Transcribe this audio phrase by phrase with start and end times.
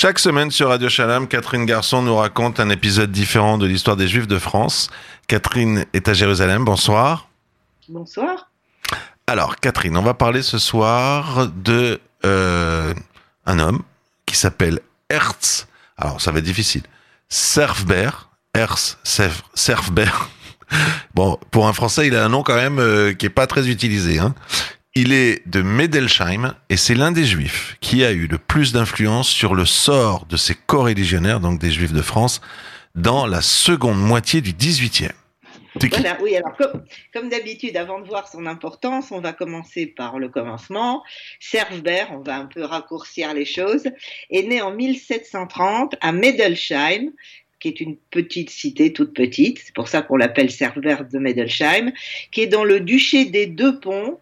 [0.00, 4.06] Chaque semaine sur Radio Shalom, Catherine Garçon nous raconte un épisode différent de l'histoire des
[4.06, 4.90] Juifs de France.
[5.26, 7.28] Catherine est à Jérusalem, bonsoir.
[7.88, 8.48] Bonsoir.
[9.26, 12.94] Alors, Catherine, on va parler ce soir de euh,
[13.44, 13.82] un homme
[14.24, 14.78] qui s'appelle
[15.10, 15.66] Hertz.
[15.96, 16.84] Alors, ça va être difficile.
[17.28, 18.10] Serfber,
[18.54, 20.12] Hertz Serfber.
[21.14, 23.68] Bon, pour un Français, il a un nom quand même euh, qui est pas très
[23.68, 24.20] utilisé.
[24.20, 24.34] Hein.
[25.00, 29.28] Il est de Medelsheim et c'est l'un des juifs qui a eu le plus d'influence
[29.28, 32.40] sur le sort de ses co-religionnaires, donc des juifs de France,
[32.96, 35.12] dans la seconde moitié du 18e.
[35.76, 36.52] Voilà, oui, alors
[37.12, 41.04] comme, d'habitude, avant de voir son importance, on va commencer par le commencement.
[41.38, 43.84] Serfbert, on va un peu raccourcir les choses,
[44.30, 47.12] est né en 1730 à Medelsheim,
[47.60, 51.92] qui est une petite cité toute petite, c'est pour ça qu'on l'appelle Serfbert de Medelsheim,
[52.32, 54.18] qui est dans le duché des Deux Ponts,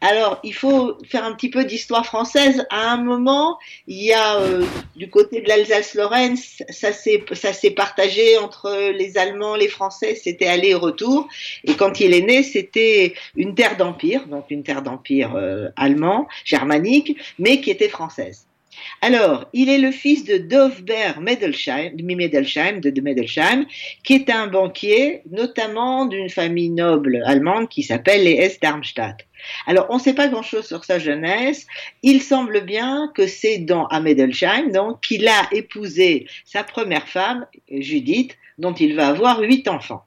[0.00, 2.64] alors, il faut faire un petit peu d'histoire française.
[2.70, 3.58] À un moment,
[3.88, 9.68] il y a euh, du côté de l'Alsace-Lorraine, ça s'est partagé entre les Allemands, les
[9.68, 11.28] Français, c'était aller-retour.
[11.64, 16.28] Et quand il est né, c'était une terre d'empire, donc une terre d'empire euh, allemand,
[16.44, 18.47] germanique, mais qui était française.
[19.00, 23.66] Alors, il est le fils de Dovber Medelsheim, de, de Medelsheim,
[24.04, 29.24] qui est un banquier, notamment d'une famille noble allemande qui s'appelle les Hesse Darmstadt.
[29.66, 31.66] Alors, on ne sait pas grand-chose sur sa jeunesse.
[32.02, 37.46] Il semble bien que c'est dans à Medelsheim, donc, qu'il a épousé sa première femme,
[37.70, 40.04] Judith, dont il va avoir huit enfants.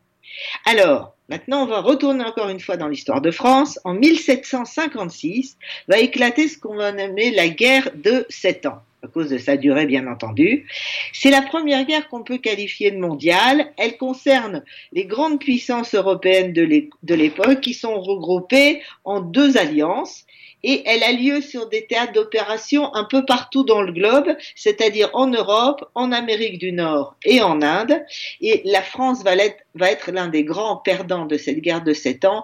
[0.66, 3.80] Alors, maintenant, on va retourner encore une fois dans l'histoire de France.
[3.86, 5.58] En 1756,
[5.88, 9.58] va éclater ce qu'on va nommer la guerre de sept ans à cause de sa
[9.58, 10.68] durée bien entendu.
[11.14, 13.72] C'est la première guerre qu'on peut qualifier de mondiale.
[13.78, 20.26] Elle concerne les grandes puissances européennes de l'époque qui sont regroupées en deux alliances
[20.64, 25.10] et elle a lieu sur des théâtres d'opération un peu partout dans le globe, c'est-à-dire
[25.14, 28.04] en Europe, en Amérique du Nord et en Inde.
[28.42, 32.44] Et la France va être, l'un des grands perdants de cette guerre de sept ans.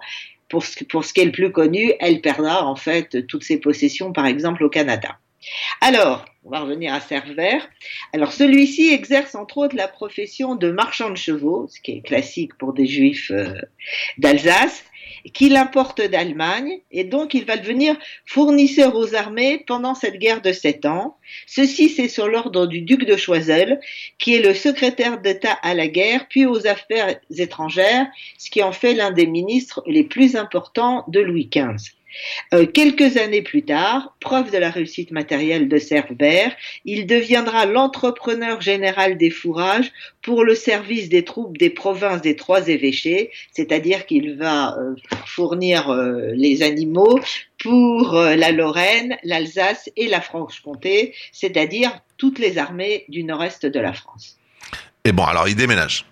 [0.50, 3.60] Pour ce, pour ce qui est le plus connu, elle perdra en fait toutes ses
[3.60, 5.18] possessions, par exemple au Canada.
[5.82, 7.68] Alors, on va revenir à Cervert.
[8.14, 12.58] Alors, celui-ci exerce entre autres la profession de marchand de chevaux, ce qui est classique
[12.58, 13.54] pour des juifs euh,
[14.18, 14.84] d'Alsace,
[15.34, 20.54] qu'il importe d'Allemagne, et donc il va devenir fournisseur aux armées pendant cette guerre de
[20.54, 21.18] sept ans.
[21.46, 23.80] Ceci, c'est sur l'ordre du duc de Choiseul,
[24.20, 28.08] qui est le secrétaire d'État à la guerre, puis aux affaires étrangères,
[28.38, 31.97] ce qui en fait l'un des ministres les plus importants de Louis XV.
[32.54, 36.52] Euh, quelques années plus tard, preuve de la réussite matérielle de Cerbère,
[36.86, 39.92] il deviendra l'entrepreneur général des fourrages
[40.22, 44.96] pour le service des troupes des provinces des trois évêchés, c'est-à-dire qu'il va euh,
[45.26, 47.20] fournir euh, les animaux
[47.60, 53.94] pour la Lorraine, l'Alsace et la Franche-Comté, c'est-à-dire toutes les armées du nord-est de la
[53.94, 54.38] France.
[55.04, 56.06] Et bon, alors il déménage.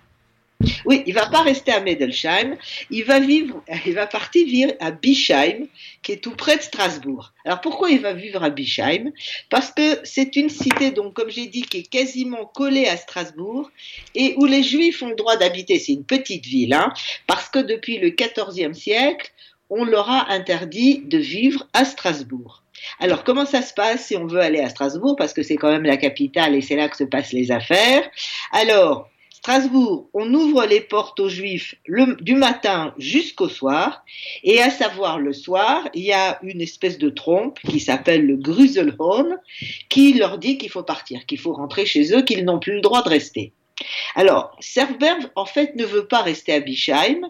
[0.85, 2.55] Oui, il va pas rester à Medelsheim,
[2.89, 5.67] il va vivre, il va partir vivre à Bischheim,
[6.01, 7.33] qui est tout près de Strasbourg.
[7.43, 9.11] Alors pourquoi il va vivre à Bischheim
[9.49, 13.69] Parce que c'est une cité, donc comme j'ai dit, qui est quasiment collée à Strasbourg
[14.15, 15.77] et où les Juifs ont le droit d'habiter.
[15.77, 16.94] C'est une petite ville, hein,
[17.27, 19.31] parce que depuis le XIVe siècle,
[19.69, 22.63] on leur a interdit de vivre à Strasbourg.
[22.99, 25.71] Alors, comment ça se passe si on veut aller à Strasbourg, parce que c'est quand
[25.71, 28.09] même la capitale et c'est là que se passent les affaires
[28.51, 29.09] Alors,
[29.45, 31.75] Strasbourg, on ouvre les portes aux Juifs
[32.19, 34.03] du matin jusqu'au soir,
[34.44, 38.38] et à savoir le soir, il y a une espèce de trompe qui s'appelle le
[38.38, 39.38] Gruselhorn,
[39.88, 42.81] qui leur dit qu'il faut partir, qu'il faut rentrer chez eux, qu'ils n'ont plus le
[42.81, 43.53] droit de rester.
[44.16, 47.22] Alors, Serberg, en fait, ne veut pas rester à Bischheim,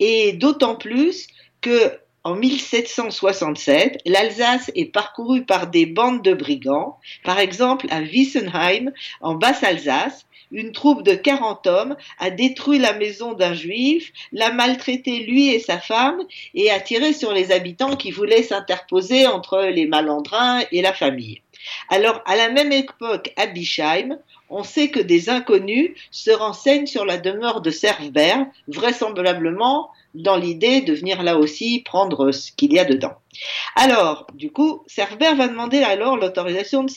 [0.00, 1.26] et d'autant plus
[1.60, 1.92] que
[2.24, 8.90] en 1767, l'Alsace est parcourue par des bandes de brigands, par exemple à Wissenheim,
[9.20, 15.20] en Basse-Alsace, une troupe de 40 hommes a détruit la maison d'un juif, l'a maltraité
[15.20, 16.22] lui et sa femme
[16.54, 21.42] et a tiré sur les habitants qui voulaient s'interposer entre les malandrins et la famille.
[21.88, 24.18] Alors, à la même époque, à Bischheim,
[24.50, 30.80] on sait que des inconnus se renseignent sur la demeure de Servbert, vraisemblablement dans l'idée
[30.80, 33.12] de venir là aussi prendre ce qu'il y a dedans.
[33.76, 36.90] Alors, du coup, Servbert va demander alors l'autorisation de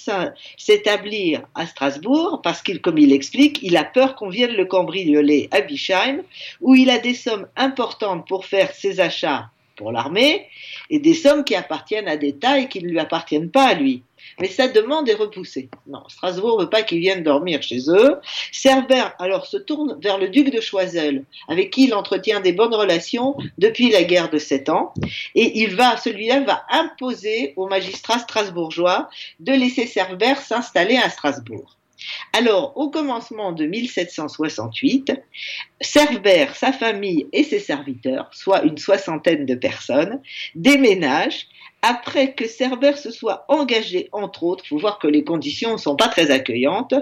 [0.57, 5.49] s'établir à Strasbourg parce qu'il, comme il explique, il a peur qu'on vienne le cambrioler
[5.51, 6.23] à Bischheim
[6.61, 10.47] où il a des sommes importantes pour faire ses achats pour l'armée
[10.89, 14.03] et des sommes qui appartiennent à des et qui ne lui appartiennent pas à lui.
[14.39, 15.69] Mais sa demande est repoussée.
[15.87, 18.17] Non, Strasbourg ne veut pas qu'ils viennent dormir chez eux.
[18.51, 22.73] Cerbère alors se tourne vers le duc de Choiseul, avec qui il entretient des bonnes
[22.73, 24.93] relations depuis la guerre de Sept Ans,
[25.35, 29.09] et il va, celui-là va imposer aux magistrats strasbourgeois
[29.39, 31.77] de laisser Cerbère s'installer à Strasbourg.
[32.33, 35.13] Alors, au commencement de 1768,
[35.81, 40.21] Cerbère, sa famille et ses serviteurs, soit une soixantaine de personnes,
[40.55, 41.47] déménagent
[41.81, 45.95] après que Cerbère se soit engagé, entre autres, faut voir que les conditions ne sont
[45.95, 46.93] pas très accueillantes,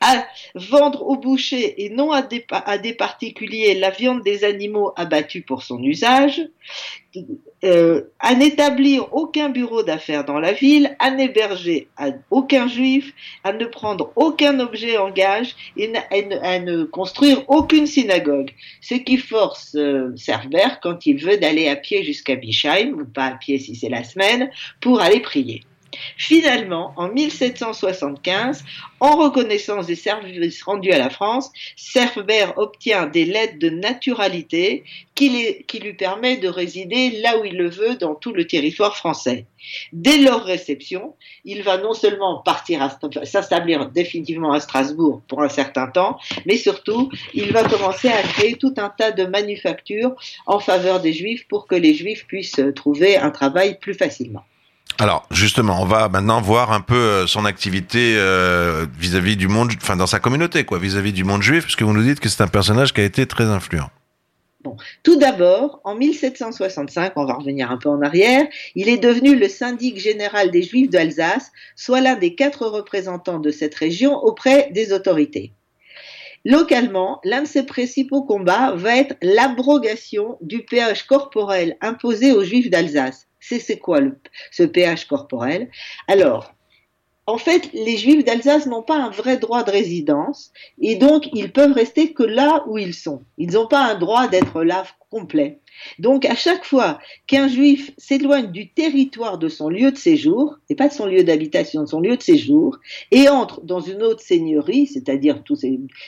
[0.00, 5.62] à vendre aux bouchers et non à des particuliers la viande des animaux abattus pour
[5.62, 6.42] son usage,
[7.64, 11.88] euh, à n'établir aucun bureau d'affaires dans la ville, à n'héberger
[12.30, 13.12] aucun juif,
[13.44, 15.92] à ne prendre aucun objet en gage et
[16.42, 18.50] à ne, construire aucune synagogue.
[18.80, 20.14] Ce qui force euh,
[20.82, 24.04] quand il veut, d'aller à pied jusqu'à Bischheim, ou pas à pied si c'est la
[24.04, 25.62] semaine, pour aller prier.
[26.16, 28.64] Finalement, en 1775,
[29.00, 34.84] en reconnaissance des services rendus à la France, Cerbère obtient des lettres de naturalité
[35.14, 39.46] qui, lui permet de résider là où il le veut dans tout le territoire français.
[39.92, 41.14] Dès leur réception,
[41.44, 47.10] il va non seulement partir s'établir définitivement à Strasbourg pour un certain temps, mais surtout,
[47.34, 50.14] il va commencer à créer tout un tas de manufactures
[50.46, 54.44] en faveur des Juifs pour que les Juifs puissent trouver un travail plus facilement.
[54.98, 59.72] Alors justement, on va maintenant voir un peu euh, son activité euh, vis-à-vis du monde,
[59.76, 62.42] enfin dans sa communauté, quoi, vis-à-vis du monde juif, puisque vous nous dites que c'est
[62.42, 63.90] un personnage qui a été très influent.
[64.64, 64.76] Bon.
[65.02, 69.48] Tout d'abord, en 1765, on va revenir un peu en arrière, il est devenu le
[69.48, 74.92] syndic général des Juifs d'Alsace, soit l'un des quatre représentants de cette région auprès des
[74.92, 75.52] autorités.
[76.46, 82.70] Localement, l'un de ses principaux combats va être l'abrogation du péage corporel imposé aux Juifs
[82.70, 83.25] d'Alsace.
[83.48, 84.00] C'est quoi
[84.50, 85.70] ce péage corporel?
[86.08, 86.52] Alors,
[87.28, 91.52] en fait, les Juifs d'Alsace n'ont pas un vrai droit de résidence et donc ils
[91.52, 93.22] peuvent rester que là où ils sont.
[93.36, 95.58] Ils n'ont pas un droit d'être là complet.
[95.98, 100.76] Donc à chaque fois qu'un Juif s'éloigne du territoire de son lieu de séjour, et
[100.76, 102.78] pas de son lieu d'habitation, de son lieu de séjour,
[103.10, 105.64] et entre dans une autre seigneurie, c'est-à-dire tous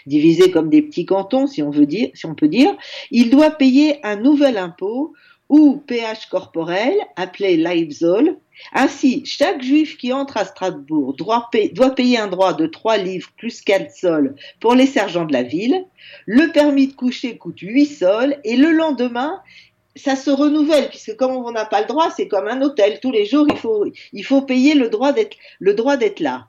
[0.07, 2.77] divisés comme des petits cantons, si on veut dire, si on peut dire,
[3.11, 5.15] il doit payer un nouvel impôt
[5.49, 8.37] ou pH corporel, appelé Leibzoll.
[8.73, 13.61] Ainsi, chaque juif qui entre à Strasbourg doit, payer un droit de 3 livres plus
[13.61, 15.85] 4 sols pour les sergents de la ville.
[16.27, 19.41] Le permis de coucher coûte 8 sols et le lendemain,
[19.97, 22.99] ça se renouvelle puisque comme on n'a pas le droit, c'est comme un hôtel.
[23.01, 26.49] Tous les jours, il faut, il faut payer le droit d'être là.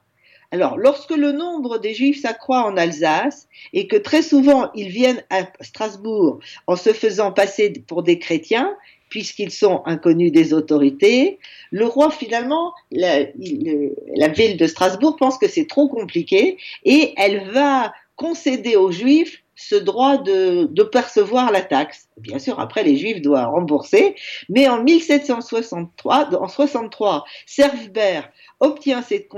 [0.52, 5.24] Alors, lorsque le nombre des Juifs s'accroît en Alsace et que très souvent ils viennent
[5.30, 8.76] à Strasbourg en se faisant passer pour des chrétiens,
[9.10, 11.40] puisqu'ils sont inconnus des autorités,
[11.72, 17.94] le roi finalement, la, ville de Strasbourg pense que c'est trop compliqué et elle va
[18.16, 22.08] concéder aux Juifs ce droit de, percevoir la taxe.
[22.18, 24.16] Bien sûr, après, les Juifs doivent rembourser,
[24.48, 29.30] mais en 1763, en 63, Servbert obtient cette,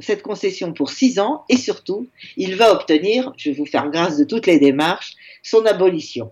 [0.00, 4.16] cette concession pour six ans et surtout, il va obtenir, je vais vous faire grâce
[4.16, 6.30] de toutes les démarches, son abolition.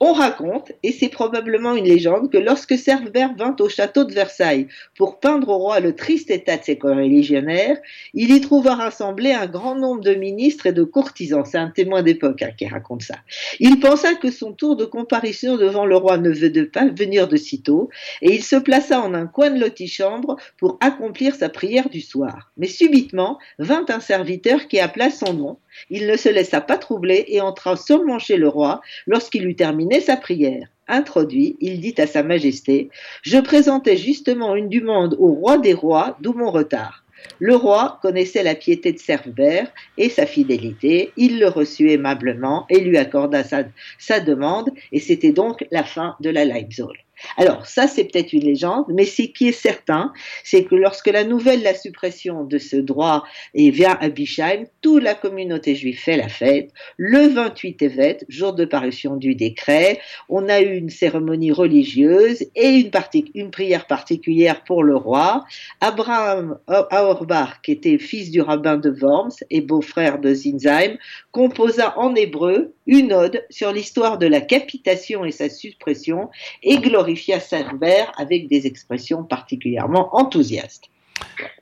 [0.00, 4.68] On raconte, et c'est probablement une légende, que lorsque Cerbère vint au château de Versailles
[4.96, 7.78] pour peindre au roi le triste état de ses coreligionnaires,
[8.14, 11.44] il y trouva rassemblé un grand nombre de ministres et de courtisans.
[11.44, 13.16] C'est un témoin d'époque hein, qui raconte ça.
[13.58, 17.36] Il pensa que son tour de comparution devant le roi ne veut pas venir de
[17.36, 17.90] sitôt,
[18.22, 22.50] et il se plaça en un coin de l'antichambre pour accomplir sa prière du soir.
[22.56, 25.58] Mais subitement vint un serviteur qui appela son nom,
[25.88, 30.00] il ne se laissa pas troubler et entra seulement chez le roi lorsqu'il eut terminé
[30.00, 30.68] sa prière.
[30.88, 32.88] Introduit, il dit à sa majesté,
[33.20, 37.04] Je présentais justement une demande au roi des rois, d'où mon retard.
[37.38, 41.12] Le roi connaissait la piété de Cerbère et sa fidélité.
[41.18, 46.30] Il le reçut aimablement et lui accorda sa, demande, et c'était donc la fin de
[46.30, 46.96] la Leibzoll.
[47.36, 50.12] Alors, ça, c'est peut-être une légende, mais ce qui est certain,
[50.44, 53.24] c'est que lorsque la nouvelle la suppression de ce droit
[53.54, 56.70] vient à Bischheim, toute la communauté juive fait la fête.
[56.96, 62.68] Le 28 évêque, jour de parution du décret, on a eu une cérémonie religieuse et
[62.68, 62.90] une,
[63.34, 65.44] une prière particulière pour le roi.
[65.80, 70.96] Abraham Auerbach, qui était fils du rabbin de Worms et beau-frère de Zinsheim,
[71.32, 76.28] composa en hébreu une ode sur l'histoire de la capitation et sa suppression
[76.62, 80.84] et glorifia Cerbère avec des expressions particulièrement enthousiastes.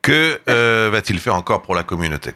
[0.03, 2.31] Que euh, va-t-il faire encore pour la communauté?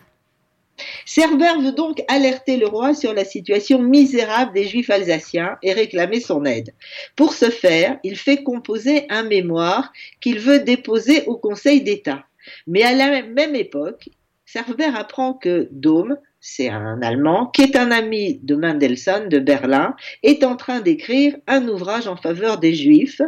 [1.06, 6.20] Cerbère veut donc alerter le roi sur la situation misérable des Juifs alsaciens et réclamer
[6.20, 6.74] son aide.
[7.16, 12.24] Pour ce faire, il fait composer un mémoire qu'il veut déposer au Conseil d'État.
[12.66, 14.08] Mais à la même époque,
[14.44, 19.94] Cerver apprend que Dome, c'est un Allemand, qui est un ami de Mendelssohn de Berlin,
[20.24, 23.22] est en train d'écrire un ouvrage en faveur des Juifs,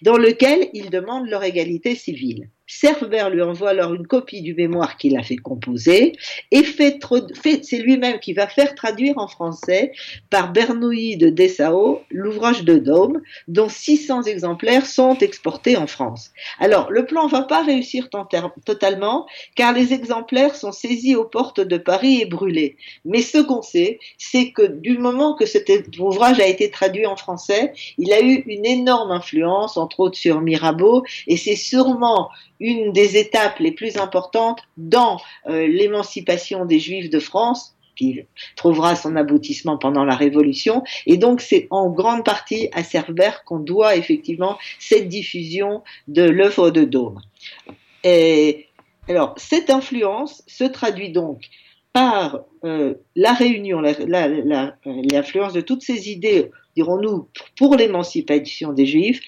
[0.00, 2.48] dans lequel il demande leur égalité civile.
[2.66, 6.12] Cerver lui envoie alors une copie du mémoire qu'il a fait composer
[6.50, 6.98] et fait,
[7.62, 9.92] c'est lui-même qui va faire traduire en français
[10.30, 16.30] par Bernouilly de Dessau l'ouvrage de Dôme dont 600 exemplaires sont exportés en France.
[16.58, 18.08] Alors le plan va pas réussir
[18.64, 22.76] totalement car les exemplaires sont saisis aux portes de Paris et brûlés.
[23.04, 27.16] Mais ce qu'on sait, c'est que du moment que cet ouvrage a été traduit en
[27.16, 32.30] français, il a eu une énorme influence entre autres sur Mirabeau et c'est sûrement
[32.64, 38.22] une des étapes les plus importantes dans euh, l'émancipation des Juifs de France, qui
[38.56, 40.82] trouvera son aboutissement pendant la Révolution.
[41.06, 46.70] Et donc, c'est en grande partie à Cerbère qu'on doit effectivement cette diffusion de l'œuvre
[46.70, 47.20] de Dôme.
[48.02, 48.66] Et,
[49.08, 51.42] alors, cette influence se traduit donc
[51.92, 59.20] par euh, la réunion, l'influence de toutes ces idées, dirons-nous, pour l'émancipation des Juifs,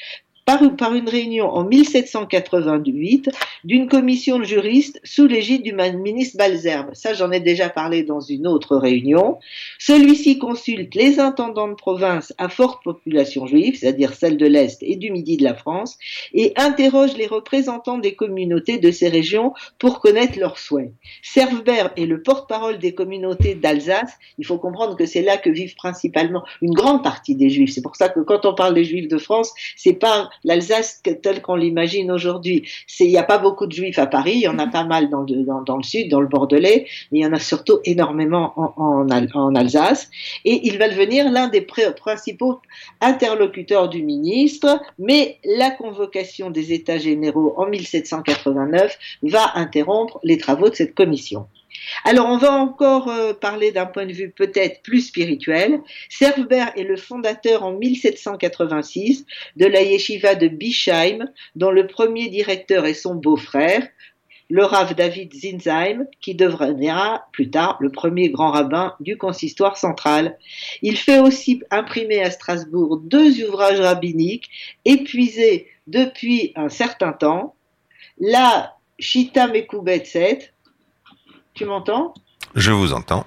[0.47, 3.29] par, par une réunion en 1788
[3.65, 6.91] d'une commission de juristes sous l'égide du ministre Balzerbe.
[6.95, 9.39] Ça, j'en ai déjà parlé dans une autre réunion.
[9.79, 14.95] Celui-ci consulte les intendants de province à forte population juive, c'est-à-dire celle de l'Est et
[14.95, 15.99] du Midi de la France,
[16.33, 20.93] et interroge les représentants des communautés de ces régions pour connaître leurs souhaits.
[21.23, 24.13] Servebert est le porte-parole des communautés d'Alsace.
[24.39, 27.73] Il faut comprendre que c'est là que vivent principalement une grande partie des juifs.
[27.73, 31.43] C'est pour ça que quand on parle des juifs de France, c'est pas l'Alsace telle
[31.43, 32.69] qu'on l'imagine aujourd'hui.
[33.01, 35.11] Il n'y a pas beaucoup de juifs à Paris, il y en a pas mal
[35.11, 38.53] dans le, dans, le sud, dans le Bordelais, mais il y en a surtout énormément
[38.57, 40.11] en, en, Alsace.
[40.45, 42.61] Et il va devenir l'un des principaux
[43.01, 50.69] interlocuteurs du ministre, mais la convocation des États généraux en 1789 va interrompre les travaux
[50.69, 51.47] de cette commission.
[52.05, 55.81] Alors on va encore euh, parler d'un point de vue peut-être plus spirituel.
[56.09, 59.25] Servbert est le fondateur en 1786
[59.57, 63.87] de la yeshiva de Bischheim, dont le premier directeur est son beau-frère,
[64.49, 70.39] le Rav David Zinzheim, qui deviendra plus tard le premier grand rabbin du consistoire central.
[70.83, 74.49] Il fait aussi imprimer à Strasbourg deux ouvrages rabbiniques
[74.85, 77.55] épuisés depuis un certain temps,
[78.19, 80.53] la Shita Mekubetset,
[81.57, 82.15] tu m'entends
[82.55, 83.27] Je vous entends.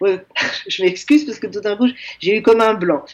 [0.00, 1.88] je m'excuse parce que tout d'un coup,
[2.20, 3.04] j'ai eu comme un blanc.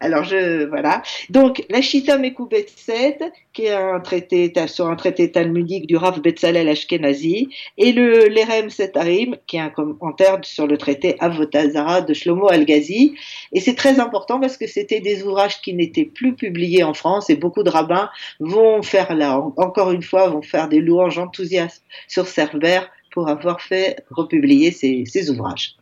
[0.00, 1.02] Alors, je, voilà.
[1.30, 3.22] Donc, la Shita Mekubet 7,
[3.52, 7.48] qui est un traité, sur un traité talmudique du Rav Betzalel Ashkenazi,
[7.78, 13.14] et le l'Erem Setarim, qui est un commentaire sur le traité Avotazara de Shlomo Al-Ghazi.
[13.52, 17.30] Et c'est très important parce que c'était des ouvrages qui n'étaient plus publiés en France
[17.30, 18.10] et beaucoup de rabbins
[18.40, 23.60] vont faire là, encore une fois, vont faire des louanges enthousiastes sur Cerbère pour avoir
[23.60, 25.76] fait republier ses, ouvrages.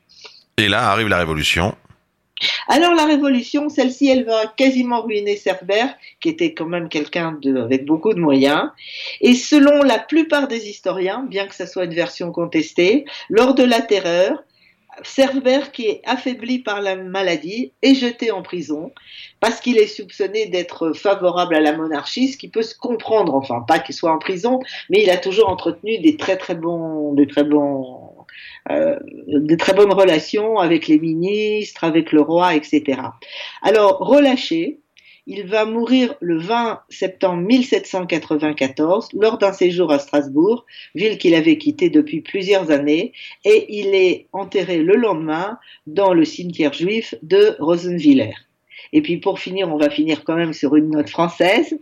[0.58, 1.74] Et là arrive la Révolution.
[2.68, 7.86] Alors la Révolution, celle-ci, elle va quasiment ruiner Cerbère, qui était quand même quelqu'un avec
[7.86, 8.68] beaucoup de moyens.
[9.20, 13.62] Et selon la plupart des historiens, bien que ce soit une version contestée, lors de
[13.62, 14.42] la Terreur,
[15.04, 18.92] Cerbère, qui est affaibli par la maladie, est jeté en prison
[19.40, 23.64] parce qu'il est soupçonné d'être favorable à la monarchie, ce qui peut se comprendre, enfin
[23.66, 27.26] pas qu'il soit en prison, mais il a toujours entretenu des très très bons, des
[27.26, 28.12] très bons,
[28.70, 33.00] euh, de très bonnes relations avec les ministres, avec le roi, etc.
[33.62, 34.81] Alors relâché,
[35.26, 41.58] il va mourir le 20 septembre 1794 lors d'un séjour à Strasbourg, ville qu'il avait
[41.58, 43.12] quittée depuis plusieurs années,
[43.44, 48.34] et il est enterré le lendemain dans le cimetière juif de Rosenwiller.
[48.92, 51.78] Et puis pour finir, on va finir quand même sur une note française.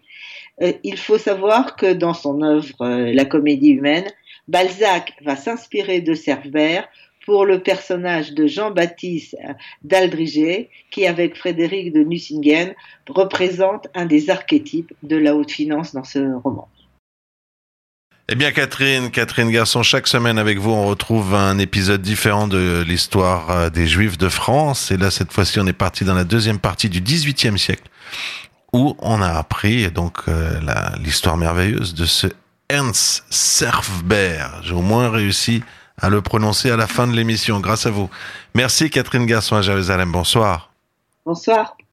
[0.62, 4.06] Euh, il faut savoir que dans son œuvre euh, La comédie humaine,
[4.48, 6.88] Balzac va s'inspirer de Cerbère
[7.30, 9.36] pour le personnage de Jean-Baptiste
[9.84, 12.74] d'Aldriger, qui avec Frédéric de Nucingen
[13.08, 16.68] représente un des archétypes de la haute finance dans ce roman.
[18.28, 22.82] Eh bien Catherine, Catherine Garçon, chaque semaine avec vous, on retrouve un épisode différent de
[22.84, 24.90] l'histoire euh, des Juifs de France.
[24.90, 27.88] Et là, cette fois-ci, on est parti dans la deuxième partie du XVIIIe siècle,
[28.72, 30.58] où on a appris donc euh,
[30.98, 32.26] l'histoire merveilleuse de ce
[32.68, 34.46] Ernst Serfber.
[34.64, 35.62] J'ai au moins réussi
[36.00, 38.10] à le prononcer à la fin de l'émission, grâce à vous.
[38.54, 40.10] Merci Catherine Garçon à Jérusalem.
[40.12, 40.70] Bonsoir.
[41.24, 41.76] Bonsoir.